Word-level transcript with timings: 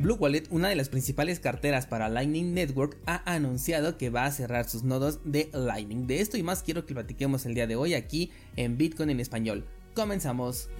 Blue 0.00 0.14
Wallet, 0.14 0.44
una 0.48 0.70
de 0.70 0.76
las 0.76 0.88
principales 0.88 1.40
carteras 1.40 1.84
para 1.84 2.08
Lightning 2.08 2.54
Network, 2.54 2.96
ha 3.04 3.22
anunciado 3.30 3.98
que 3.98 4.08
va 4.08 4.24
a 4.24 4.32
cerrar 4.32 4.66
sus 4.66 4.82
nodos 4.82 5.20
de 5.26 5.50
Lightning. 5.52 6.06
De 6.06 6.22
esto 6.22 6.38
y 6.38 6.42
más 6.42 6.62
quiero 6.62 6.86
que 6.86 6.94
platiquemos 6.94 7.44
el 7.44 7.52
día 7.52 7.66
de 7.66 7.76
hoy 7.76 7.92
aquí 7.92 8.32
en 8.56 8.78
Bitcoin 8.78 9.10
en 9.10 9.20
español. 9.20 9.66
Comenzamos. 9.94 10.70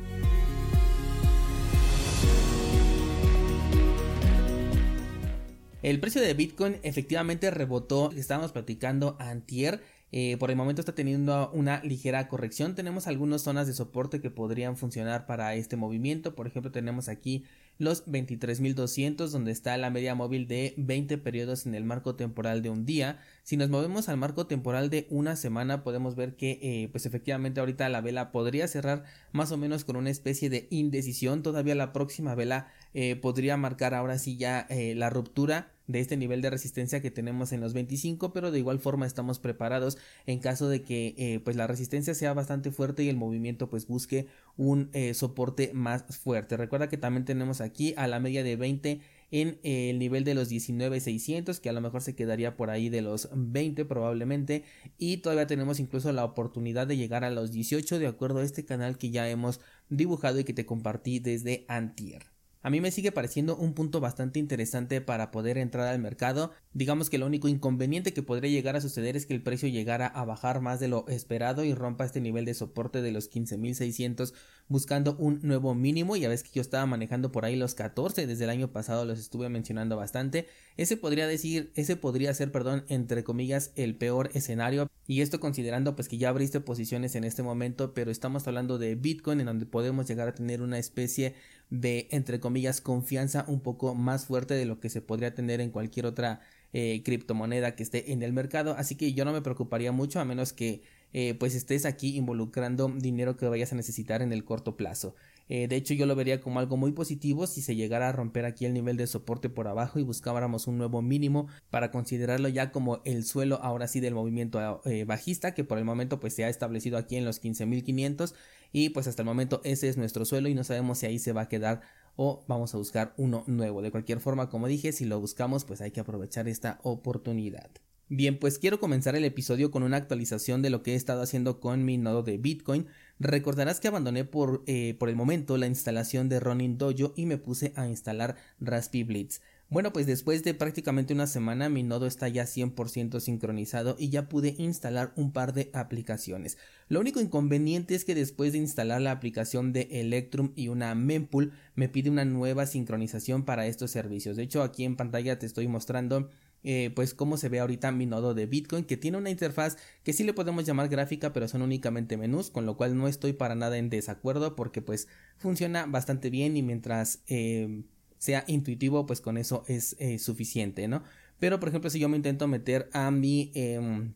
El 5.82 6.00
precio 6.00 6.22
de 6.22 6.32
Bitcoin 6.32 6.76
efectivamente 6.82 7.50
rebotó, 7.50 8.12
estábamos 8.12 8.52
platicando 8.52 9.16
antier 9.18 9.82
eh, 10.12 10.36
por 10.38 10.50
el 10.50 10.56
momento 10.56 10.80
está 10.80 10.94
teniendo 10.94 11.50
una 11.52 11.82
ligera 11.84 12.26
corrección. 12.28 12.74
Tenemos 12.74 13.06
algunas 13.06 13.42
zonas 13.42 13.66
de 13.66 13.74
soporte 13.74 14.20
que 14.20 14.30
podrían 14.30 14.76
funcionar 14.76 15.26
para 15.26 15.54
este 15.54 15.76
movimiento. 15.76 16.34
Por 16.34 16.46
ejemplo, 16.46 16.72
tenemos 16.72 17.08
aquí 17.08 17.44
los 17.80 18.06
23.200 18.06 19.30
donde 19.30 19.50
está 19.50 19.76
la 19.78 19.90
media 19.90 20.14
móvil 20.14 20.46
de 20.46 20.74
20 20.76 21.18
periodos 21.18 21.66
en 21.66 21.74
el 21.74 21.82
marco 21.82 22.14
temporal 22.14 22.62
de 22.62 22.68
un 22.70 22.84
día. 22.84 23.18
Si 23.42 23.56
nos 23.56 23.70
movemos 23.70 24.08
al 24.08 24.18
marco 24.18 24.46
temporal 24.46 24.90
de 24.90 25.06
una 25.10 25.34
semana 25.34 25.82
podemos 25.82 26.14
ver 26.14 26.36
que 26.36 26.60
eh, 26.62 26.88
pues 26.92 27.06
efectivamente 27.06 27.58
ahorita 27.58 27.88
la 27.88 28.02
vela 28.02 28.32
podría 28.32 28.68
cerrar 28.68 29.04
más 29.32 29.50
o 29.50 29.56
menos 29.56 29.84
con 29.84 29.96
una 29.96 30.10
especie 30.10 30.50
de 30.50 30.68
indecisión. 30.70 31.42
Todavía 31.42 31.74
la 31.74 31.92
próxima 31.92 32.34
vela 32.34 32.68
eh, 32.92 33.16
podría 33.16 33.56
marcar 33.56 33.94
ahora 33.94 34.18
sí 34.18 34.36
ya 34.36 34.68
la 34.70 35.10
ruptura 35.10 35.72
de 35.90 36.00
este 36.00 36.16
nivel 36.16 36.42
de 36.42 36.50
resistencia 36.50 37.00
que 37.00 37.10
tenemos 37.10 37.52
en 37.52 37.60
los 37.60 37.72
25 37.72 38.32
pero 38.32 38.50
de 38.50 38.58
igual 38.58 38.78
forma 38.78 39.06
estamos 39.06 39.38
preparados 39.38 39.98
en 40.26 40.38
caso 40.38 40.68
de 40.68 40.82
que 40.82 41.14
eh, 41.16 41.40
pues 41.42 41.56
la 41.56 41.66
resistencia 41.66 42.14
sea 42.14 42.32
bastante 42.32 42.70
fuerte 42.70 43.02
y 43.02 43.08
el 43.08 43.16
movimiento 43.16 43.68
pues 43.68 43.86
busque 43.86 44.26
un 44.56 44.90
eh, 44.92 45.14
soporte 45.14 45.70
más 45.72 46.04
fuerte. 46.18 46.56
Recuerda 46.56 46.88
que 46.88 46.96
también 46.96 47.24
tenemos 47.24 47.60
aquí 47.60 47.94
a 47.96 48.06
la 48.06 48.20
media 48.20 48.42
de 48.42 48.56
20 48.56 49.00
en 49.30 49.58
eh, 49.62 49.90
el 49.90 49.98
nivel 49.98 50.24
de 50.24 50.34
los 50.34 50.48
19,600 50.48 51.60
que 51.60 51.68
a 51.68 51.72
lo 51.72 51.80
mejor 51.80 52.02
se 52.02 52.14
quedaría 52.14 52.56
por 52.56 52.70
ahí 52.70 52.88
de 52.88 53.02
los 53.02 53.28
20 53.32 53.84
probablemente 53.84 54.64
y 54.98 55.18
todavía 55.18 55.46
tenemos 55.46 55.80
incluso 55.80 56.12
la 56.12 56.24
oportunidad 56.24 56.86
de 56.86 56.96
llegar 56.96 57.24
a 57.24 57.30
los 57.30 57.52
18 57.52 57.98
de 57.98 58.06
acuerdo 58.06 58.40
a 58.40 58.44
este 58.44 58.64
canal 58.64 58.98
que 58.98 59.10
ya 59.10 59.28
hemos 59.28 59.60
dibujado 59.88 60.40
y 60.40 60.44
que 60.44 60.52
te 60.52 60.66
compartí 60.66 61.20
desde 61.20 61.64
antier 61.68 62.26
a 62.62 62.70
mí 62.70 62.80
me 62.80 62.90
sigue 62.90 63.10
pareciendo 63.12 63.56
un 63.56 63.72
punto 63.72 64.00
bastante 64.00 64.38
interesante 64.38 65.00
para 65.00 65.30
poder 65.30 65.56
entrar 65.56 65.86
al 65.86 65.98
mercado. 65.98 66.52
Digamos 66.74 67.08
que 67.08 67.18
lo 67.18 67.26
único 67.26 67.48
inconveniente 67.48 68.12
que 68.12 68.22
podría 68.22 68.50
llegar 68.50 68.76
a 68.76 68.80
suceder 68.80 69.16
es 69.16 69.24
que 69.24 69.34
el 69.34 69.42
precio 69.42 69.68
llegara 69.68 70.06
a 70.06 70.24
bajar 70.24 70.60
más 70.60 70.78
de 70.78 70.88
lo 70.88 71.06
esperado 71.08 71.64
y 71.64 71.74
rompa 71.74 72.04
este 72.04 72.20
nivel 72.20 72.44
de 72.44 72.54
soporte 72.54 73.00
de 73.00 73.12
los 73.12 73.30
15.600 73.30 74.34
buscando 74.68 75.16
un 75.16 75.40
nuevo 75.42 75.74
mínimo. 75.74 76.16
Ya 76.16 76.28
ves 76.28 76.42
que 76.42 76.50
yo 76.52 76.62
estaba 76.62 76.86
manejando 76.86 77.32
por 77.32 77.44
ahí 77.44 77.56
los 77.56 77.74
14 77.74 78.26
desde 78.26 78.44
el 78.44 78.50
año 78.50 78.72
pasado, 78.72 79.04
los 79.04 79.18
estuve 79.18 79.48
mencionando 79.48 79.96
bastante. 79.96 80.46
Ese 80.76 80.96
podría 80.96 81.26
decir, 81.26 81.72
ese 81.74 81.96
podría 81.96 82.32
ser, 82.34 82.52
perdón, 82.52 82.84
entre 82.88 83.24
comillas, 83.24 83.72
el 83.76 83.96
peor 83.96 84.30
escenario. 84.34 84.88
Y 85.06 85.22
esto 85.22 85.40
considerando 85.40 85.96
pues 85.96 86.08
que 86.08 86.18
ya 86.18 86.28
abriste 86.28 86.60
posiciones 86.60 87.14
en 87.14 87.24
este 87.24 87.42
momento, 87.42 87.94
pero 87.94 88.10
estamos 88.10 88.46
hablando 88.46 88.78
de 88.78 88.94
Bitcoin 88.94 89.40
en 89.40 89.46
donde 89.46 89.66
podemos 89.66 90.06
llegar 90.06 90.28
a 90.28 90.34
tener 90.34 90.62
una 90.62 90.78
especie 90.78 91.34
de, 91.70 92.08
entre 92.10 92.40
comillas, 92.40 92.80
confianza 92.80 93.44
un 93.48 93.60
poco 93.60 93.94
más 93.94 94.26
fuerte 94.26 94.54
de 94.54 94.64
lo 94.64 94.80
que 94.80 94.90
se 94.90 95.00
podría 95.00 95.34
tener 95.34 95.60
en 95.60 95.70
cualquier 95.70 96.06
otra 96.06 96.40
eh, 96.72 97.02
criptomoneda 97.04 97.74
que 97.74 97.82
esté 97.82 98.12
en 98.12 98.22
el 98.22 98.32
mercado. 98.32 98.74
Así 98.76 98.96
que 98.96 99.12
yo 99.12 99.24
no 99.24 99.32
me 99.32 99.42
preocuparía 99.42 99.92
mucho 99.92 100.20
a 100.20 100.24
menos 100.24 100.52
que 100.52 100.82
eh, 101.12 101.34
pues 101.34 101.54
estés 101.54 101.84
aquí 101.84 102.16
involucrando 102.16 102.88
dinero 102.88 103.36
que 103.36 103.48
vayas 103.48 103.72
a 103.72 103.76
necesitar 103.76 104.22
en 104.22 104.32
el 104.32 104.44
corto 104.44 104.76
plazo. 104.76 105.14
Eh, 105.52 105.66
de 105.66 105.74
hecho 105.74 105.94
yo 105.94 106.06
lo 106.06 106.14
vería 106.14 106.40
como 106.40 106.60
algo 106.60 106.76
muy 106.76 106.92
positivo 106.92 107.48
si 107.48 107.60
se 107.60 107.74
llegara 107.74 108.08
a 108.08 108.12
romper 108.12 108.44
aquí 108.44 108.66
el 108.66 108.72
nivel 108.72 108.96
de 108.96 109.08
soporte 109.08 109.48
por 109.48 109.66
abajo 109.66 109.98
y 109.98 110.04
buscáramos 110.04 110.68
un 110.68 110.78
nuevo 110.78 111.02
mínimo 111.02 111.48
para 111.70 111.90
considerarlo 111.90 112.48
ya 112.48 112.70
como 112.70 113.02
el 113.04 113.24
suelo 113.24 113.58
ahora 113.60 113.88
sí 113.88 113.98
del 113.98 114.14
movimiento 114.14 114.80
eh, 114.84 115.02
bajista 115.02 115.52
que 115.52 115.64
por 115.64 115.78
el 115.78 115.84
momento 115.84 116.20
pues 116.20 116.34
se 116.34 116.44
ha 116.44 116.48
establecido 116.48 116.98
aquí 116.98 117.16
en 117.16 117.24
los 117.24 117.42
15.500 117.42 118.32
y 118.70 118.90
pues 118.90 119.08
hasta 119.08 119.22
el 119.22 119.26
momento 119.26 119.60
ese 119.64 119.88
es 119.88 119.96
nuestro 119.96 120.24
suelo 120.24 120.48
y 120.48 120.54
no 120.54 120.62
sabemos 120.62 120.98
si 120.98 121.06
ahí 121.06 121.18
se 121.18 121.32
va 121.32 121.42
a 121.42 121.48
quedar 121.48 121.80
o 122.14 122.44
vamos 122.46 122.72
a 122.76 122.78
buscar 122.78 123.12
uno 123.16 123.42
nuevo. 123.48 123.82
De 123.82 123.90
cualquier 123.90 124.20
forma 124.20 124.50
como 124.50 124.68
dije 124.68 124.92
si 124.92 125.04
lo 125.04 125.18
buscamos 125.18 125.64
pues 125.64 125.80
hay 125.80 125.90
que 125.90 125.98
aprovechar 125.98 126.46
esta 126.46 126.78
oportunidad. 126.84 127.70
Bien, 128.12 128.40
pues 128.40 128.58
quiero 128.58 128.80
comenzar 128.80 129.14
el 129.14 129.24
episodio 129.24 129.70
con 129.70 129.84
una 129.84 129.96
actualización 129.96 130.62
de 130.62 130.70
lo 130.70 130.82
que 130.82 130.94
he 130.94 130.96
estado 130.96 131.22
haciendo 131.22 131.60
con 131.60 131.84
mi 131.84 131.96
nodo 131.96 132.24
de 132.24 132.38
Bitcoin. 132.38 132.88
Recordarás 133.20 133.78
que 133.78 133.86
abandoné 133.86 134.24
por, 134.24 134.64
eh, 134.66 134.96
por 134.98 135.10
el 135.10 135.14
momento 135.14 135.56
la 135.56 135.68
instalación 135.68 136.28
de 136.28 136.40
Ronin 136.40 136.76
Dojo 136.76 137.12
y 137.14 137.26
me 137.26 137.38
puse 137.38 137.72
a 137.76 137.86
instalar 137.86 138.34
Raspi 138.58 139.04
Blitz. 139.04 139.40
Bueno, 139.68 139.92
pues 139.92 140.06
después 140.06 140.42
de 140.42 140.54
prácticamente 140.54 141.14
una 141.14 141.28
semana 141.28 141.68
mi 141.68 141.84
nodo 141.84 142.08
está 142.08 142.26
ya 142.26 142.46
100% 142.46 143.20
sincronizado 143.20 143.94
y 143.96 144.08
ya 144.08 144.28
pude 144.28 144.56
instalar 144.58 145.12
un 145.14 145.30
par 145.30 145.52
de 145.52 145.70
aplicaciones. 145.72 146.58
Lo 146.88 146.98
único 146.98 147.20
inconveniente 147.20 147.94
es 147.94 148.04
que 148.04 148.16
después 148.16 148.50
de 148.50 148.58
instalar 148.58 149.00
la 149.00 149.12
aplicación 149.12 149.72
de 149.72 149.86
Electrum 149.88 150.50
y 150.56 150.66
una 150.66 150.96
mempool 150.96 151.52
me 151.76 151.88
pide 151.88 152.10
una 152.10 152.24
nueva 152.24 152.66
sincronización 152.66 153.44
para 153.44 153.68
estos 153.68 153.92
servicios. 153.92 154.36
De 154.36 154.42
hecho 154.42 154.64
aquí 154.64 154.82
en 154.82 154.96
pantalla 154.96 155.38
te 155.38 155.46
estoy 155.46 155.68
mostrando 155.68 156.28
eh, 156.62 156.90
pues 156.94 157.14
cómo 157.14 157.36
se 157.36 157.48
ve 157.48 157.60
ahorita 157.60 157.90
mi 157.92 158.06
nodo 158.06 158.34
de 158.34 158.46
Bitcoin 158.46 158.84
que 158.84 158.96
tiene 158.96 159.16
una 159.16 159.30
interfaz 159.30 159.76
que 160.02 160.12
sí 160.12 160.24
le 160.24 160.34
podemos 160.34 160.66
llamar 160.66 160.88
gráfica 160.88 161.32
pero 161.32 161.48
son 161.48 161.62
únicamente 161.62 162.16
menús 162.16 162.50
con 162.50 162.66
lo 162.66 162.76
cual 162.76 162.98
no 162.98 163.08
estoy 163.08 163.32
para 163.32 163.54
nada 163.54 163.78
en 163.78 163.88
desacuerdo 163.88 164.56
porque 164.56 164.82
pues 164.82 165.08
funciona 165.38 165.86
bastante 165.86 166.28
bien 166.28 166.56
y 166.56 166.62
mientras 166.62 167.22
eh, 167.28 167.82
sea 168.18 168.44
intuitivo 168.46 169.06
pues 169.06 169.20
con 169.20 169.38
eso 169.38 169.64
es 169.68 169.96
eh, 169.98 170.18
suficiente 170.18 170.86
no 170.86 171.02
pero 171.38 171.58
por 171.58 171.70
ejemplo 171.70 171.88
si 171.88 171.98
yo 171.98 172.08
me 172.08 172.16
intento 172.16 172.46
meter 172.46 172.90
a 172.92 173.10
mi 173.10 173.50
em, 173.54 174.12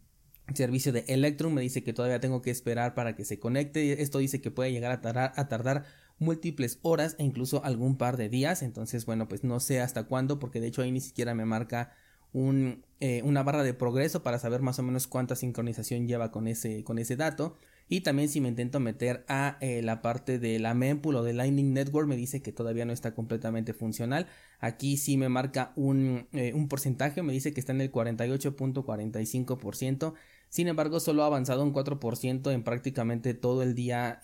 servicio 0.52 0.92
de 0.92 1.04
Electrum 1.08 1.54
me 1.54 1.62
dice 1.62 1.82
que 1.82 1.94
todavía 1.94 2.20
tengo 2.20 2.42
que 2.42 2.50
esperar 2.50 2.94
para 2.94 3.16
que 3.16 3.24
se 3.24 3.38
conecte. 3.38 4.02
Esto 4.02 4.18
dice 4.18 4.42
que 4.42 4.50
puede 4.50 4.72
llegar 4.72 4.92
a 4.92 5.00
tardar, 5.00 5.32
a 5.36 5.48
tardar 5.48 5.84
múltiples 6.18 6.78
horas 6.82 7.16
e 7.18 7.24
incluso 7.24 7.64
algún 7.64 7.96
par 7.96 8.18
de 8.18 8.28
días. 8.28 8.62
Entonces 8.62 9.06
bueno 9.06 9.26
pues 9.26 9.42
no 9.42 9.58
sé 9.58 9.80
hasta 9.80 10.04
cuándo 10.04 10.38
porque 10.38 10.60
de 10.60 10.68
hecho 10.68 10.82
ahí 10.82 10.92
ni 10.92 11.00
siquiera 11.00 11.34
me 11.34 11.46
marca 11.46 11.92
eh, 12.34 13.22
una 13.22 13.44
barra 13.44 13.62
de 13.62 13.74
progreso 13.74 14.24
para 14.24 14.38
saber 14.38 14.60
más 14.60 14.78
o 14.78 14.82
menos 14.82 15.06
cuánta 15.06 15.36
sincronización 15.36 16.08
lleva 16.08 16.32
con 16.32 16.48
ese, 16.48 16.82
con 16.82 16.98
ese 16.98 17.16
dato. 17.16 17.56
Y 17.88 18.00
también 18.00 18.28
si 18.28 18.40
me 18.40 18.48
intento 18.48 18.80
meter 18.80 19.24
a 19.28 19.56
eh, 19.60 19.82
la 19.82 20.02
parte 20.02 20.38
de 20.38 20.58
la 20.58 20.74
mempool 20.74 21.16
o 21.16 21.22
de 21.22 21.34
Lightning 21.34 21.74
Network 21.74 22.08
me 22.08 22.16
dice 22.16 22.42
que 22.42 22.50
todavía 22.50 22.86
no 22.86 22.92
está 22.92 23.14
completamente 23.14 23.72
funcional. 23.74 24.26
Aquí 24.58 24.96
sí 24.96 25.16
me 25.16 25.28
marca 25.28 25.72
un, 25.76 26.26
eh, 26.32 26.52
un 26.54 26.68
porcentaje, 26.68 27.22
me 27.22 27.32
dice 27.32 27.52
que 27.52 27.60
está 27.60 27.72
en 27.72 27.82
el 27.82 27.92
48.45%. 27.92 30.14
Sin 30.48 30.68
embargo, 30.68 30.98
solo 30.98 31.22
ha 31.24 31.26
avanzado 31.26 31.62
un 31.62 31.72
4% 31.72 32.52
en 32.52 32.64
prácticamente 32.64 33.34
todo 33.34 33.62
el 33.62 33.74
día 33.74 34.20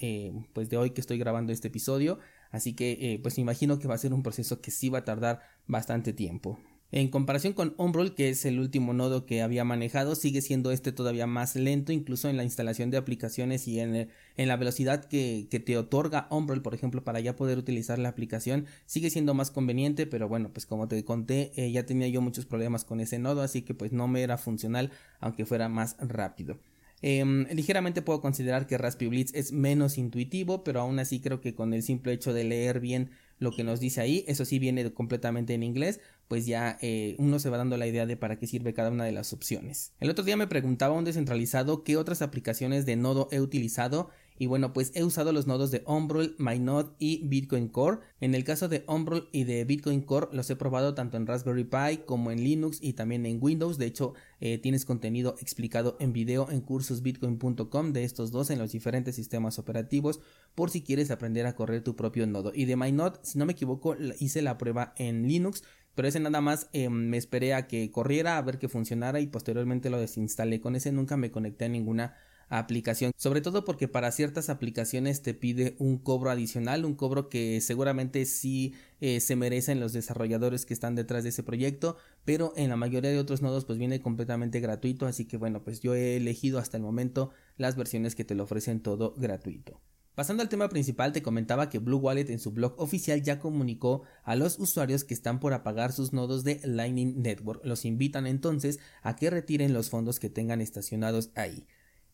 pues 0.52 0.70
de 0.70 0.76
hoy 0.76 0.90
que 0.90 1.00
estoy 1.00 1.18
grabando 1.18 1.52
este 1.52 1.68
episodio. 1.68 2.18
Así 2.50 2.74
que 2.74 3.18
pues 3.22 3.38
imagino 3.38 3.78
que 3.78 3.88
va 3.88 3.94
a 3.94 3.98
ser 3.98 4.14
un 4.14 4.22
proceso 4.22 4.60
que 4.60 4.70
sí 4.70 4.88
va 4.88 5.00
a 5.00 5.04
tardar 5.04 5.40
bastante 5.66 6.12
tiempo. 6.12 6.58
En 6.92 7.06
comparación 7.08 7.52
con 7.52 7.74
Umbrel, 7.76 8.14
que 8.14 8.30
es 8.30 8.44
el 8.44 8.58
último 8.58 8.92
nodo 8.92 9.24
que 9.24 9.42
había 9.42 9.64
manejado, 9.64 10.16
sigue 10.16 10.42
siendo 10.42 10.72
este 10.72 10.90
todavía 10.90 11.28
más 11.28 11.54
lento, 11.54 11.92
incluso 11.92 12.28
en 12.28 12.36
la 12.36 12.42
instalación 12.42 12.90
de 12.90 12.96
aplicaciones 12.96 13.68
y 13.68 13.78
en, 13.78 14.08
la 14.36 14.56
velocidad 14.56 15.04
que, 15.04 15.46
te 15.48 15.78
otorga 15.78 16.26
Umbrel, 16.30 16.62
por 16.62 16.74
ejemplo, 16.74 17.04
para 17.04 17.20
ya 17.20 17.36
poder 17.36 17.58
utilizar 17.58 18.00
la 18.00 18.08
aplicación, 18.08 18.66
sigue 18.86 19.10
siendo 19.10 19.34
más 19.34 19.52
conveniente, 19.52 20.06
pero 20.06 20.28
bueno, 20.28 20.52
pues 20.52 20.66
como 20.66 20.88
te 20.88 21.04
conté, 21.04 21.52
eh, 21.54 21.70
ya 21.70 21.86
tenía 21.86 22.08
yo 22.08 22.20
muchos 22.22 22.44
problemas 22.44 22.84
con 22.84 22.98
ese 22.98 23.20
nodo, 23.20 23.42
así 23.42 23.62
que 23.62 23.74
pues 23.74 23.92
no 23.92 24.08
me 24.08 24.22
era 24.22 24.36
funcional, 24.36 24.90
aunque 25.20 25.46
fuera 25.46 25.68
más 25.68 25.96
rápido. 26.00 26.58
Em, 27.02 27.46
ligeramente 27.52 28.02
puedo 28.02 28.20
considerar 28.20 28.66
que 28.66 28.76
Raspberry 28.76 29.08
Blitz 29.08 29.34
es 29.34 29.52
menos 29.52 29.96
intuitivo, 29.96 30.64
pero 30.64 30.80
aún 30.80 30.98
así 30.98 31.20
creo 31.20 31.40
que 31.40 31.54
con 31.54 31.72
el 31.72 31.82
simple 31.82 32.12
hecho 32.12 32.32
de 32.32 32.44
leer 32.44 32.80
bien 32.80 33.10
lo 33.40 33.50
que 33.50 33.64
nos 33.64 33.80
dice 33.80 34.00
ahí, 34.00 34.24
eso 34.28 34.44
sí 34.44 34.58
viene 34.58 34.92
completamente 34.92 35.54
en 35.54 35.62
inglés, 35.62 35.98
pues 36.28 36.46
ya 36.46 36.78
eh, 36.82 37.16
uno 37.18 37.38
se 37.40 37.50
va 37.50 37.56
dando 37.56 37.76
la 37.76 37.86
idea 37.86 38.06
de 38.06 38.16
para 38.16 38.38
qué 38.38 38.46
sirve 38.46 38.74
cada 38.74 38.90
una 38.90 39.04
de 39.04 39.12
las 39.12 39.32
opciones. 39.32 39.94
El 39.98 40.10
otro 40.10 40.24
día 40.24 40.36
me 40.36 40.46
preguntaba 40.46 40.94
un 40.94 41.04
descentralizado 41.04 41.82
qué 41.82 41.96
otras 41.96 42.22
aplicaciones 42.22 42.86
de 42.86 42.96
nodo 42.96 43.28
he 43.32 43.40
utilizado 43.40 44.10
y 44.40 44.46
bueno, 44.46 44.72
pues 44.72 44.90
he 44.94 45.04
usado 45.04 45.34
los 45.34 45.46
nodos 45.46 45.70
de 45.70 45.82
Umbrel, 45.86 46.34
MyNode 46.38 46.92
y 46.98 47.28
Bitcoin 47.28 47.68
Core. 47.68 47.98
En 48.22 48.34
el 48.34 48.42
caso 48.42 48.70
de 48.70 48.84
Umbrel 48.88 49.28
y 49.32 49.44
de 49.44 49.66
Bitcoin 49.66 50.00
Core 50.00 50.28
los 50.32 50.48
he 50.48 50.56
probado 50.56 50.94
tanto 50.94 51.18
en 51.18 51.26
Raspberry 51.26 51.64
Pi 51.64 51.98
como 52.06 52.30
en 52.30 52.42
Linux 52.42 52.78
y 52.80 52.94
también 52.94 53.26
en 53.26 53.36
Windows. 53.38 53.76
De 53.76 53.84
hecho, 53.84 54.14
eh, 54.40 54.56
tienes 54.56 54.86
contenido 54.86 55.36
explicado 55.42 55.98
en 56.00 56.14
video 56.14 56.50
en 56.50 56.62
cursosbitcoin.com 56.62 57.92
de 57.92 58.04
estos 58.04 58.30
dos 58.30 58.48
en 58.48 58.58
los 58.58 58.72
diferentes 58.72 59.14
sistemas 59.14 59.58
operativos 59.58 60.20
por 60.54 60.70
si 60.70 60.80
quieres 60.80 61.10
aprender 61.10 61.44
a 61.44 61.54
correr 61.54 61.84
tu 61.84 61.94
propio 61.94 62.26
nodo. 62.26 62.50
Y 62.54 62.64
de 62.64 62.76
MyNode, 62.76 63.18
si 63.22 63.38
no 63.38 63.44
me 63.44 63.52
equivoco, 63.52 63.94
hice 64.20 64.40
la 64.40 64.56
prueba 64.56 64.94
en 64.96 65.28
Linux 65.28 65.64
pero 65.94 66.08
ese 66.08 66.20
nada 66.20 66.40
más 66.40 66.70
em, 66.72 66.92
me 66.92 67.18
esperé 67.18 67.52
a 67.52 67.66
que 67.66 67.90
corriera 67.90 68.38
a 68.38 68.42
ver 68.42 68.58
que 68.58 68.70
funcionara 68.70 69.20
y 69.20 69.26
posteriormente 69.26 69.90
lo 69.90 69.98
desinstalé 69.98 70.60
con 70.60 70.76
ese 70.76 70.92
nunca 70.92 71.18
me 71.18 71.30
conecté 71.30 71.66
a 71.66 71.68
ninguna 71.68 72.16
aplicación, 72.50 73.12
sobre 73.16 73.40
todo 73.40 73.64
porque 73.64 73.88
para 73.88 74.12
ciertas 74.12 74.50
aplicaciones 74.50 75.22
te 75.22 75.32
pide 75.34 75.76
un 75.78 75.96
cobro 75.98 76.30
adicional, 76.30 76.84
un 76.84 76.94
cobro 76.94 77.28
que 77.28 77.60
seguramente 77.60 78.26
sí 78.26 78.74
eh, 79.00 79.20
se 79.20 79.36
merecen 79.36 79.80
los 79.80 79.92
desarrolladores 79.92 80.66
que 80.66 80.74
están 80.74 80.96
detrás 80.96 81.22
de 81.22 81.30
ese 81.30 81.44
proyecto, 81.44 81.96
pero 82.24 82.52
en 82.56 82.68
la 82.68 82.76
mayoría 82.76 83.10
de 83.10 83.18
otros 83.18 83.40
nodos 83.40 83.64
pues 83.64 83.78
viene 83.78 84.00
completamente 84.00 84.60
gratuito, 84.60 85.06
así 85.06 85.24
que 85.24 85.36
bueno, 85.36 85.62
pues 85.62 85.80
yo 85.80 85.94
he 85.94 86.16
elegido 86.16 86.58
hasta 86.58 86.76
el 86.76 86.82
momento 86.82 87.30
las 87.56 87.76
versiones 87.76 88.14
que 88.14 88.24
te 88.24 88.34
lo 88.34 88.44
ofrecen 88.44 88.80
todo 88.80 89.14
gratuito. 89.16 89.80
Pasando 90.16 90.42
al 90.42 90.48
tema 90.48 90.68
principal, 90.68 91.12
te 91.12 91.22
comentaba 91.22 91.70
que 91.70 91.78
Blue 91.78 91.96
Wallet 91.96 92.30
en 92.30 92.40
su 92.40 92.50
blog 92.50 92.74
oficial 92.78 93.22
ya 93.22 93.38
comunicó 93.38 94.02
a 94.24 94.34
los 94.34 94.58
usuarios 94.58 95.04
que 95.04 95.14
están 95.14 95.40
por 95.40 95.54
apagar 95.54 95.92
sus 95.92 96.12
nodos 96.12 96.44
de 96.44 96.60
Lightning 96.64 97.22
Network. 97.22 97.64
Los 97.64 97.84
invitan 97.84 98.26
entonces 98.26 98.80
a 99.02 99.16
que 99.16 99.30
retiren 99.30 99.72
los 99.72 99.88
fondos 99.88 100.18
que 100.18 100.28
tengan 100.28 100.60
estacionados 100.60 101.30
ahí. 101.36 101.64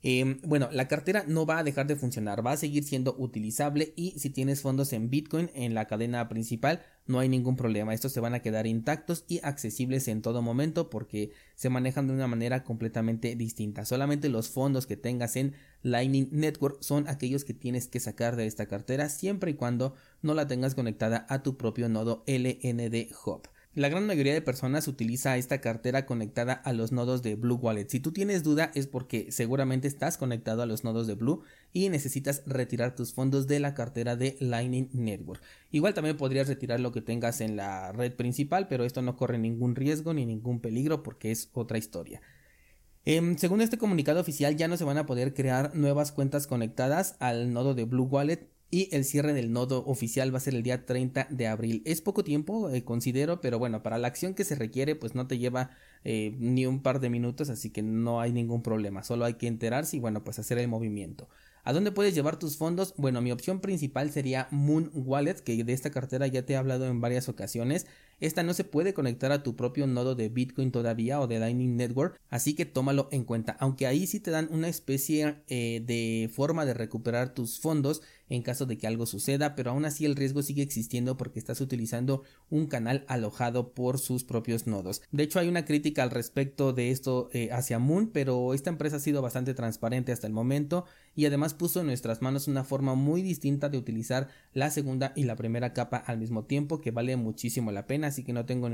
Em, 0.08 0.38
bueno, 0.44 0.68
la 0.70 0.86
cartera 0.86 1.24
no 1.26 1.46
va 1.46 1.58
a 1.58 1.64
dejar 1.64 1.88
de 1.88 1.96
funcionar, 1.96 2.46
va 2.46 2.52
a 2.52 2.56
seguir 2.56 2.84
siendo 2.84 3.16
utilizable 3.18 3.92
y 3.96 4.12
si 4.20 4.30
tienes 4.30 4.62
fondos 4.62 4.92
en 4.92 5.10
Bitcoin 5.10 5.50
en 5.52 5.74
la 5.74 5.86
cadena 5.88 6.28
principal 6.28 6.80
no 7.06 7.18
hay 7.18 7.28
ningún 7.28 7.56
problema, 7.56 7.92
estos 7.92 8.12
se 8.12 8.20
van 8.20 8.32
a 8.32 8.38
quedar 8.38 8.68
intactos 8.68 9.24
y 9.26 9.40
accesibles 9.42 10.06
en 10.06 10.22
todo 10.22 10.42
momento 10.42 10.90
porque 10.90 11.32
se 11.56 11.70
manejan 11.70 12.06
de 12.06 12.12
una 12.12 12.28
manera 12.28 12.62
completamente 12.62 13.34
distinta. 13.34 13.84
Solamente 13.84 14.28
los 14.28 14.48
fondos 14.48 14.86
que 14.86 14.96
tengas 14.96 15.34
en 15.34 15.54
Lightning 15.82 16.28
Network 16.30 16.76
son 16.82 17.08
aquellos 17.08 17.44
que 17.44 17.54
tienes 17.54 17.88
que 17.88 17.98
sacar 17.98 18.36
de 18.36 18.46
esta 18.46 18.66
cartera 18.66 19.08
siempre 19.08 19.50
y 19.50 19.54
cuando 19.54 19.96
no 20.22 20.34
la 20.34 20.46
tengas 20.46 20.76
conectada 20.76 21.26
a 21.28 21.42
tu 21.42 21.56
propio 21.56 21.88
nodo 21.88 22.22
LND 22.28 23.08
Hub. 23.24 23.48
La 23.76 23.90
gran 23.90 24.06
mayoría 24.06 24.32
de 24.32 24.40
personas 24.40 24.88
utiliza 24.88 25.36
esta 25.36 25.60
cartera 25.60 26.06
conectada 26.06 26.54
a 26.54 26.72
los 26.72 26.92
nodos 26.92 27.22
de 27.22 27.34
Blue 27.34 27.56
Wallet. 27.56 27.90
Si 27.90 28.00
tú 28.00 28.10
tienes 28.10 28.42
duda 28.42 28.72
es 28.74 28.86
porque 28.86 29.30
seguramente 29.30 29.86
estás 29.86 30.16
conectado 30.16 30.62
a 30.62 30.66
los 30.66 30.82
nodos 30.82 31.06
de 31.06 31.12
Blue 31.12 31.42
y 31.74 31.90
necesitas 31.90 32.42
retirar 32.46 32.94
tus 32.96 33.12
fondos 33.12 33.46
de 33.46 33.60
la 33.60 33.74
cartera 33.74 34.16
de 34.16 34.38
Lightning 34.40 34.88
Network. 34.94 35.42
Igual 35.72 35.92
también 35.92 36.16
podrías 36.16 36.48
retirar 36.48 36.80
lo 36.80 36.90
que 36.90 37.02
tengas 37.02 37.42
en 37.42 37.56
la 37.56 37.92
red 37.92 38.14
principal, 38.14 38.66
pero 38.66 38.86
esto 38.86 39.02
no 39.02 39.14
corre 39.14 39.36
ningún 39.36 39.76
riesgo 39.76 40.14
ni 40.14 40.24
ningún 40.24 40.60
peligro 40.60 41.02
porque 41.02 41.30
es 41.30 41.50
otra 41.52 41.76
historia. 41.76 42.22
Em, 43.04 43.36
según 43.36 43.60
este 43.60 43.76
comunicado 43.76 44.22
oficial 44.22 44.56
ya 44.56 44.68
no 44.68 44.78
se 44.78 44.84
van 44.84 44.96
a 44.96 45.04
poder 45.04 45.34
crear 45.34 45.76
nuevas 45.76 46.12
cuentas 46.12 46.46
conectadas 46.46 47.16
al 47.18 47.52
nodo 47.52 47.74
de 47.74 47.84
Blue 47.84 48.04
Wallet 48.04 48.48
y 48.70 48.88
el 48.94 49.04
cierre 49.04 49.32
del 49.32 49.52
nodo 49.52 49.84
oficial 49.86 50.32
va 50.34 50.38
a 50.38 50.40
ser 50.40 50.54
el 50.54 50.62
día 50.62 50.86
30 50.86 51.28
de 51.30 51.46
abril. 51.46 51.82
Es 51.84 52.00
poco 52.00 52.24
tiempo, 52.24 52.70
eh, 52.70 52.84
considero, 52.84 53.40
pero 53.40 53.58
bueno, 53.58 53.82
para 53.82 53.98
la 53.98 54.08
acción 54.08 54.34
que 54.34 54.44
se 54.44 54.54
requiere, 54.54 54.96
pues 54.96 55.14
no 55.14 55.26
te 55.26 55.38
lleva 55.38 55.70
eh, 56.04 56.34
ni 56.38 56.66
un 56.66 56.82
par 56.82 57.00
de 57.00 57.10
minutos, 57.10 57.48
así 57.50 57.70
que 57.70 57.82
no 57.82 58.20
hay 58.20 58.32
ningún 58.32 58.62
problema. 58.62 59.02
Solo 59.04 59.24
hay 59.24 59.34
que 59.34 59.46
enterarse 59.46 59.96
y 59.96 60.00
bueno, 60.00 60.24
pues 60.24 60.38
hacer 60.38 60.58
el 60.58 60.68
movimiento. 60.68 61.28
¿A 61.66 61.72
dónde 61.72 61.90
puedes 61.90 62.14
llevar 62.14 62.38
tus 62.38 62.56
fondos? 62.56 62.94
Bueno, 62.96 63.20
mi 63.20 63.32
opción 63.32 63.58
principal 63.58 64.12
sería 64.12 64.46
Moon 64.52 64.88
Wallet, 64.94 65.40
que 65.40 65.64
de 65.64 65.72
esta 65.72 65.90
cartera 65.90 66.28
ya 66.28 66.46
te 66.46 66.52
he 66.52 66.56
hablado 66.56 66.86
en 66.86 67.00
varias 67.00 67.28
ocasiones. 67.28 67.86
Esta 68.20 68.44
no 68.44 68.54
se 68.54 68.62
puede 68.62 68.94
conectar 68.94 69.32
a 69.32 69.42
tu 69.42 69.56
propio 69.56 69.88
nodo 69.88 70.14
de 70.14 70.28
Bitcoin 70.28 70.70
todavía 70.70 71.20
o 71.20 71.26
de 71.26 71.40
Lightning 71.40 71.76
Network, 71.76 72.20
así 72.30 72.54
que 72.54 72.66
tómalo 72.66 73.08
en 73.10 73.24
cuenta. 73.24 73.56
Aunque 73.58 73.88
ahí 73.88 74.06
sí 74.06 74.20
te 74.20 74.30
dan 74.30 74.48
una 74.52 74.68
especie 74.68 75.42
eh, 75.48 75.82
de 75.84 76.30
forma 76.32 76.64
de 76.66 76.72
recuperar 76.72 77.34
tus 77.34 77.58
fondos 77.58 78.00
en 78.28 78.42
caso 78.42 78.66
de 78.66 78.78
que 78.78 78.86
algo 78.86 79.06
suceda, 79.06 79.54
pero 79.54 79.70
aún 79.70 79.84
así 79.84 80.04
el 80.04 80.16
riesgo 80.16 80.42
sigue 80.42 80.62
existiendo 80.62 81.16
porque 81.16 81.38
estás 81.38 81.60
utilizando 81.60 82.22
un 82.50 82.66
canal 82.66 83.04
alojado 83.08 83.72
por 83.72 83.98
sus 83.98 84.24
propios 84.24 84.66
nodos. 84.66 85.02
De 85.12 85.22
hecho, 85.22 85.38
hay 85.38 85.48
una 85.48 85.64
crítica 85.64 86.02
al 86.02 86.10
respecto 86.10 86.72
de 86.72 86.90
esto 86.90 87.28
eh, 87.32 87.50
hacia 87.52 87.78
Moon, 87.78 88.10
pero 88.12 88.54
esta 88.54 88.70
empresa 88.70 88.96
ha 88.96 89.00
sido 89.00 89.22
bastante 89.22 89.54
transparente 89.54 90.12
hasta 90.12 90.26
el 90.26 90.32
momento 90.32 90.84
y 91.14 91.26
además 91.26 91.54
puso 91.54 91.80
en 91.80 91.86
nuestras 91.86 92.22
manos 92.22 92.48
una 92.48 92.64
forma 92.64 92.94
muy 92.94 93.22
distinta 93.22 93.68
de 93.68 93.78
utilizar 93.78 94.28
la 94.52 94.70
segunda 94.70 95.12
y 95.14 95.24
la 95.24 95.36
primera 95.36 95.72
capa 95.72 95.96
al 95.96 96.18
mismo 96.18 96.44
tiempo 96.44 96.80
que 96.80 96.90
vale 96.90 97.16
muchísimo 97.16 97.72
la 97.72 97.86
pena, 97.86 98.08
así 98.08 98.24
que 98.24 98.32
no 98.32 98.44
tengo 98.46 98.68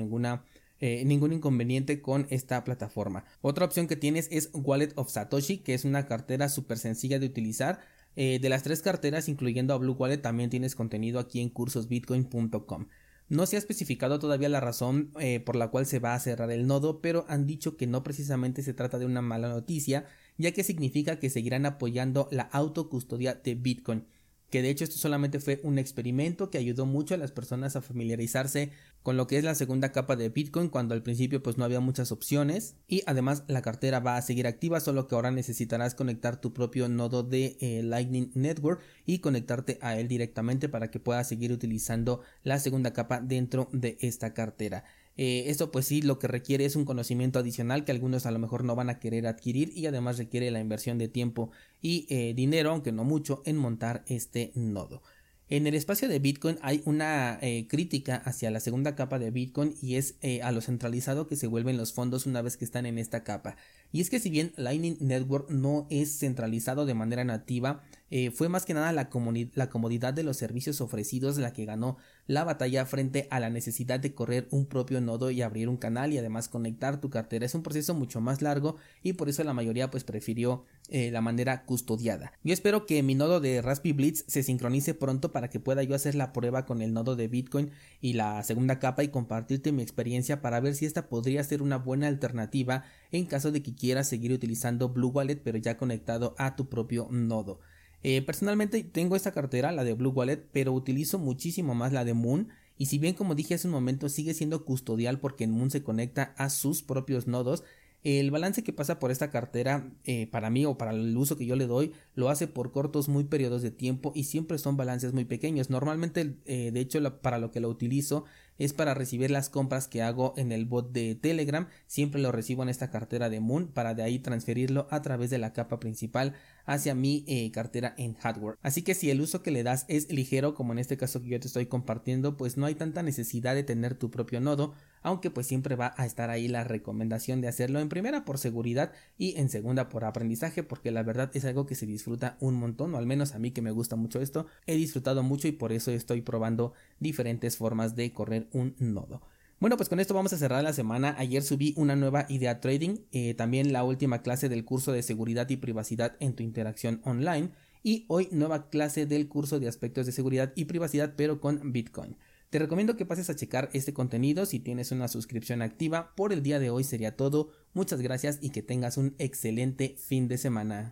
eh, 0.81 1.05
ningún 1.05 1.33
inconveniente 1.33 2.01
con 2.01 2.27
esta 2.31 2.65
plataforma. 2.65 3.25
Otra 3.41 3.65
opción 3.65 3.87
que 3.87 3.97
tienes 3.97 4.29
es 4.31 4.51
Wallet 4.53 4.93
of 4.97 5.11
Satoshi, 5.11 5.59
que 5.59 5.75
es 5.75 5.85
una 5.85 6.07
cartera 6.07 6.49
súper 6.49 6.79
sencilla 6.79 7.19
de 7.19 7.27
utilizar. 7.27 7.81
Eh, 8.17 8.39
de 8.41 8.49
las 8.49 8.63
tres 8.63 8.83
carteras, 8.83 9.29
incluyendo 9.29 9.73
a 9.73 9.79
Blue 9.79 9.97
Wallet, 9.99 10.19
también 10.19 10.51
tienes 10.51 10.75
contenido 10.75 11.19
aquí 11.19 11.41
en 11.41 11.49
cursosbitcoin.com. 11.49 12.87
No 13.29 13.47
se 13.47 13.57
ha 13.57 13.59
especificado 13.59 14.19
todavía 14.19 14.51
la 14.51 14.61
razón 14.61 15.13
eh, 15.19 15.41
por 15.41 15.57
la 15.57 15.69
cual 15.69 15.87
se 15.87 15.99
va 15.99 16.15
a 16.15 16.21
cerrar 16.21 16.51
el 16.51 16.67
nodo, 16.67 17.01
pero 17.01 17.25
han 17.29 17.47
dicho 17.47 17.77
que 17.77 17.87
no 17.87 18.03
precisamente 18.03 18.63
se 18.63 18.75
trata 18.75 18.99
de 18.99 19.07
una 19.07 19.23
mala 19.23 19.49
noticia, 19.49 20.05
ya 20.37 20.53
que 20.53 20.65
significa 20.65 21.19
que 21.19 21.31
seguirán 21.31 21.65
apoyando 21.65 22.29
la 22.31 22.43
autocustodia 22.43 23.35
de 23.35 23.55
Bitcoin 23.55 24.05
que 24.53 24.61
de 24.61 24.69
hecho 24.69 24.85
esto 24.85 24.99
solamente 24.99 25.41
fue 25.41 25.61
un 25.63 25.79
experimento 25.79 26.51
que 26.51 26.59
ayudó 26.59 26.85
mucho 26.85 27.15
a 27.15 27.17
las 27.17 27.33
personas 27.33 27.75
a 27.75 27.81
familiarizarse 27.81 28.71
con 29.03 29.17
lo 29.17 29.27
que 29.27 29.39
es 29.39 29.45
la 29.45 29.55
segunda 29.55 29.93
capa 29.93 30.15
de 30.15 30.29
Bitcoin 30.29 30.69
cuando 30.69 30.93
al 30.93 31.03
principio 31.03 31.43
pues 31.43 31.57
no 31.57 31.65
había 31.65 31.81
muchas 31.81 32.13
opciones 32.13 32.77
y 32.87 33.03
además 33.07 33.45
la 33.49 33.63
cartera 33.63 34.01
va 34.01 34.19
a 34.19 34.23
seguir 34.23 34.47
activa 34.47 34.81
solo 34.81 35.09
que 35.09 35.15
ahora 35.15 35.31
necesitarás 35.31 35.95
conectar 35.95 36.39
tu 36.39 36.53
propio 36.53 36.91
nodo 36.91 37.23
de 37.23 37.57
eh, 37.61 37.83
Lightning 37.83 38.31
Network 38.35 38.83
y 39.07 39.21
conectarte 39.21 39.79
a 39.81 39.99
él 39.99 40.07
directamente 40.07 40.69
para 40.69 40.91
que 40.91 41.01
puedas 41.01 41.27
seguir 41.27 41.51
utilizando 41.51 42.21
la 42.43 42.59
segunda 42.59 42.93
capa 42.93 43.23
dentro 43.23 43.71
de 43.73 43.97
esta 44.03 44.35
cartera. 44.35 44.85
Eh, 45.17 45.45
esto 45.49 45.71
pues 45.71 45.87
sí 45.87 46.01
lo 46.01 46.19
que 46.19 46.27
requiere 46.27 46.65
es 46.65 46.75
un 46.75 46.85
conocimiento 46.85 47.39
adicional 47.39 47.85
que 47.85 47.93
algunos 47.93 48.25
a 48.25 48.31
lo 48.31 48.39
mejor 48.39 48.65
no 48.65 48.75
van 48.75 48.89
a 48.89 48.99
querer 48.99 49.27
adquirir 49.27 49.71
y 49.77 49.87
además 49.87 50.19
requiere 50.19 50.51
la 50.51 50.61
inversión 50.61 50.99
de 50.99 51.09
tiempo 51.09 51.51
y 51.83 52.07
eh, 52.09 52.33
dinero, 52.35 52.71
aunque 52.71 52.93
no 52.93 53.05
mucho, 53.05 53.43
en 53.45 53.57
montar 53.57 54.05
este 54.07 54.53
nodo. 54.55 55.03
En 55.49 55.67
el 55.67 55.75
espacio 55.75 56.09
de 56.09 56.19
Bitcoin 56.19 56.57
hay 56.63 56.81
una 56.87 57.39
eh, 57.43 57.67
crítica 57.69 58.17
hacia 58.17 58.51
la 58.51 58.61
segunda 58.61 58.95
capa 58.95 59.19
de 59.19 59.31
Bitcoin 59.31 59.75
y 59.83 59.97
es 59.97 60.15
a 60.43 60.51
lo 60.51 60.63
centralizado 60.63 61.27
que 61.27 61.37
se 61.37 61.47
vuelven 61.47 61.77
los 61.77 61.93
fondos 61.93 62.25
una 62.25 62.41
vez 62.41 62.57
que 62.57 62.65
están 62.65 62.87
en 62.87 62.97
esta 62.97 63.23
capa. 63.23 63.57
Y 63.93 64.01
es 64.01 64.09
que 64.09 64.19
si 64.19 64.31
bien 64.31 64.53
Lightning 64.57 64.97
Network 65.01 65.51
no 65.51 65.87
es 65.91 66.19
centralizado 66.19 66.87
de 66.87 66.95
manera 66.95 67.25
nativa, 67.25 67.83
eh, 68.15 68.31
fue 68.31 68.51
más 68.51 68.67
que 68.67 68.75
nada 68.75 68.93
la, 68.93 69.09
comodidad 69.09 70.13
de 70.13 70.23
los 70.23 70.37
servicios 70.37 70.83
ofrecidos 70.83 71.39
la 71.39 71.55
que 71.55 71.65
ganó 71.65 71.97
la 72.27 72.45
batalla 72.45 72.85
frente 72.85 73.27
a 73.31 73.41
la 73.41 73.49
necesidad 73.49 74.01
de 74.01 74.13
correr 74.13 74.49
un 74.51 74.67
propio 74.67 75.01
nodo 75.01 75.31
y 75.31 75.41
abrir 75.41 75.67
un 75.71 75.79
canal 75.79 76.13
y 76.13 76.19
además 76.19 76.51
conectar 76.51 77.01
tu 77.01 77.09
cartera. 77.09 77.47
Es 77.47 77.55
un 77.55 77.63
proceso 77.63 77.95
mucho 77.95 78.21
más 78.21 78.43
largo 78.43 78.77
y 79.03 79.15
por 79.15 79.31
eso 79.31 79.43
la 79.45 79.55
mayoría 79.55 79.91
pues 79.91 80.05
prefirió 80.05 80.67
eh, 80.91 81.11
la 81.11 81.23
manera 81.23 81.65
custodiada. 81.65 82.35
Yo 82.45 82.53
espero 82.53 82.85
que 82.85 83.03
mi 83.03 83.15
nodo 83.15 83.41
de 83.41 83.63
Raspberry 83.63 83.95
Blitz 83.95 84.25
se 84.27 84.43
sincronice 84.43 84.93
pronto 84.93 85.33
para 85.33 85.49
que 85.49 85.59
pueda 85.59 85.83
yo 85.83 85.95
hacer 85.95 86.15
la 86.15 86.35
prueba 86.35 86.67
con 86.67 86.83
el 86.83 86.93
nodo 86.93 87.17
de 87.17 87.29
Bitcoin 87.29 87.71
y 88.03 88.13
la 88.13 88.43
segunda 88.43 88.79
capa 88.79 89.05
y 89.05 89.09
compartirte 89.09 89.73
mi 89.73 89.83
experiencia 89.83 90.43
para 90.43 90.61
ver 90.61 90.75
si 90.75 90.85
esta 90.85 91.09
podría 91.09 91.43
ser 91.45 91.63
una 91.63 91.79
buena 91.79 92.09
alternativa 92.09 92.85
en 93.11 93.25
caso 93.25 93.53
de 93.53 93.63
que 93.63 93.75
quieras 93.75 94.07
seguir 94.07 94.33
utilizando 94.33 94.91
Blue 94.91 95.09
Wallet 95.09 95.41
pero 95.43 95.57
ya 95.57 95.79
conectado 95.79 96.35
a 96.37 96.57
tu 96.57 96.69
propio 96.69 97.09
nodo. 97.11 97.61
Eh, 98.03 98.23
personalmente 98.23 98.83
tengo 98.83 99.17
esta 99.17 99.33
cartera, 99.33 99.73
la 99.73 99.85
de 99.85 99.95
Blue 99.95 100.11
Wallet, 100.11 100.49
pero 100.53 100.73
utilizo 100.73 101.19
muchísimo 101.19 101.75
más 101.75 101.93
la 101.93 102.05
de 102.05 102.15
Moon. 102.15 102.49
Y 102.79 102.87
si 102.87 102.99
bien 102.99 103.15
como 103.15 103.35
dije 103.35 103.55
hace 103.55 103.69
un 103.69 103.75
momento 103.75 104.09
sigue 104.09 104.35
siendo 104.35 104.65
custodial 104.65 105.21
porque 105.21 105.45
en 105.45 105.53
Moon 105.53 105.71
se 105.71 105.83
conecta 105.83 106.35
a 106.37 106.51
sus 106.51 106.83
propios 106.83 107.27
nodos, 107.27 107.63
el 108.05 108.31
balance 108.31 108.65
que 108.65 108.73
pasa 108.73 108.99
por 108.99 109.11
esta 109.11 109.31
cartera 109.31 109.91
eh, 110.05 110.27
para 110.27 110.51
mí 110.51 110.65
o 110.67 110.77
para 110.77 110.91
el 110.91 111.17
uso 111.17 111.37
que 111.37 111.47
yo 111.47 111.55
le 111.55 111.67
doy 111.67 111.93
lo 112.15 112.31
hace 112.31 112.49
por 112.49 112.73
cortos 112.73 113.09
muy 113.09 113.25
periodos 113.25 113.63
de 113.63 113.71
tiempo 113.71 114.13
y 114.15 114.25
siempre 114.25 114.59
son 114.59 114.77
balances 114.77 115.13
muy 115.13 115.25
pequeños. 115.25 115.71
Normalmente, 115.71 116.37
eh, 116.47 116.71
de 116.73 116.81
hecho, 116.81 117.01
para 117.21 117.39
lo 117.39 117.51
que 117.53 117.61
lo 117.61 117.69
utilizo 117.69 118.25
es 118.59 118.73
para 118.73 118.95
recibir 118.95 119.31
las 119.31 119.49
compras 119.49 119.89
que 119.89 120.03
hago 120.03 120.35
en 120.37 120.53
el 120.53 120.67
bot 120.67 120.93
de 120.93 121.15
Telegram. 121.15 121.69
Siempre 121.87 122.21
lo 122.21 122.33
recibo 122.33 122.63
en 122.63 122.69
esta 122.69 122.91
cartera 122.91 123.31
de 123.31 123.41
Moon 123.41 123.69
para 123.69 123.95
de 123.95 124.03
ahí 124.03 124.19
transferirlo 124.19 124.87
a 124.91 125.03
través 125.03 125.31
de 125.31 125.39
la 125.39 125.53
capa 125.53 125.81
principal 125.81 126.35
hacia 126.67 126.95
mi 126.95 127.25
eh, 127.27 127.51
cartera 127.51 127.95
en 127.97 128.15
hardware. 128.15 128.59
Así 128.63 128.83
que 128.83 128.95
si 128.95 129.11
el 129.11 129.21
uso 129.21 129.43
que 129.43 129.51
le 129.51 129.63
das 129.63 129.85
es 129.89 130.13
ligero, 130.13 130.55
como 130.55 130.73
en 130.73 130.79
este 130.79 130.97
caso 130.97 131.23
que 131.23 131.29
yo 131.29 131.41
te 131.41 131.47
estoy 131.47 131.67
compartiendo, 131.67 132.37
pues 132.37 132.57
no 132.57 132.67
hay 132.67 132.75
tanta 132.75 133.03
necesidad 133.03 133.55
de 133.55 133.65
tener 133.65 133.95
tu 133.95 134.11
propio 134.11 134.41
nodo, 134.41 134.75
aunque 135.03 135.31
pues 135.31 135.47
siempre 135.47 135.77
va 135.77 135.95
a 135.97 136.07
estar 136.07 136.31
ahí 136.31 136.49
la 136.49 136.65
recomendación 136.65 137.41
de 137.41 137.49
hacerlo 137.49 137.81
en 137.81 137.89
primera 137.89 138.25
por 138.25 138.39
seguridad 138.39 138.93
y 139.19 139.37
en 139.37 139.49
segunda 139.49 139.89
por 139.89 140.05
aprendizaje, 140.05 140.63
porque 140.63 140.91
la 140.91 141.03
verdad 141.03 141.31
es 141.35 141.45
algo 141.45 141.67
que 141.67 141.75
se 141.75 141.87
disfruta 141.87 142.37
un 142.41 142.55
montón, 142.55 142.95
o 142.95 142.99
al 142.99 143.07
menos 143.07 143.35
a 143.35 143.39
mí 143.39 143.51
que 143.51 143.63
me 143.63 143.71
gusta 143.71 143.97
mucho 143.97 144.21
esto, 144.21 144.47
he 144.67 144.77
disfrutado 144.77 145.23
mucho 145.23 145.49
y 145.49 145.53
por 145.53 145.73
eso 145.73 145.91
estoy 145.91 146.23
probando 146.23 146.73
diferentes 147.01 147.57
formas 147.57 147.97
de 147.97 148.13
correr 148.13 148.49
un 148.53 148.75
nodo. 148.79 149.23
Bueno, 149.63 149.77
pues 149.77 149.89
con 149.89 150.01
esto 150.01 150.13
vamos 150.13 150.33
a 150.33 150.39
cerrar 150.39 150.65
la 150.65 150.73
semana. 150.73 151.15
Ayer 151.19 151.41
subí 151.41 151.73
una 151.77 151.95
nueva 151.95 152.27
idea 152.29 152.59
trading, 152.59 152.97
eh, 153.13 153.35
también 153.35 153.73
la 153.73 153.85
última 153.85 154.21
clase 154.21 154.49
del 154.49 154.65
curso 154.65 154.91
de 154.91 155.05
seguridad 155.05 155.49
y 155.51 155.57
privacidad 155.57 156.17
en 156.19 156.35
tu 156.35 156.43
interacción 156.43 157.01
online 157.05 157.51
y 157.85 158.05
hoy 158.09 158.29
nueva 158.33 158.71
clase 158.71 159.07
del 159.07 159.29
curso 159.29 159.61
de 159.61 159.69
aspectos 159.69 160.07
de 160.07 160.11
seguridad 160.11 160.53
y 160.57 160.65
privacidad 160.65 161.15
pero 161.17 161.41
con 161.41 161.73
Bitcoin. 161.73 162.17
Te 162.53 162.59
recomiendo 162.59 162.97
que 162.97 163.07
pases 163.07 163.31
a 163.31 163.35
checar 163.35 163.71
este 163.73 163.95
contenido 163.95 164.45
si 164.45 164.59
tienes 164.59 164.93
una 164.93 165.09
suscripción 165.09 165.63
activa. 165.63 166.13
Por 166.15 166.35
el 166.35 166.43
día 166.43 166.59
de 166.59 166.69
hoy 166.69 166.85
sería 166.85 167.17
todo. 167.17 167.49
Muchas 167.73 168.03
gracias 168.03 168.41
y 168.43 168.51
que 168.51 168.61
tengas 168.61 168.99
un 168.99 169.15
excelente 169.19 169.97
fin 169.97 170.29
de 170.29 170.37
semana. 170.37 170.91